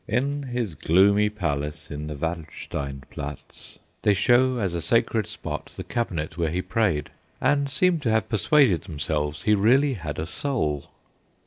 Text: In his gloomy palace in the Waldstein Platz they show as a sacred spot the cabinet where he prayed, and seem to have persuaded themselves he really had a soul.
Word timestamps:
In 0.07 0.41
his 0.49 0.73
gloomy 0.73 1.29
palace 1.29 1.91
in 1.91 2.07
the 2.07 2.15
Waldstein 2.15 3.03
Platz 3.11 3.77
they 4.01 4.15
show 4.15 4.57
as 4.57 4.73
a 4.73 4.81
sacred 4.81 5.27
spot 5.27 5.67
the 5.75 5.83
cabinet 5.83 6.39
where 6.39 6.49
he 6.49 6.63
prayed, 6.63 7.11
and 7.39 7.69
seem 7.69 7.99
to 7.99 8.09
have 8.09 8.27
persuaded 8.27 8.81
themselves 8.81 9.43
he 9.43 9.53
really 9.53 9.93
had 9.93 10.17
a 10.17 10.25
soul. 10.25 10.89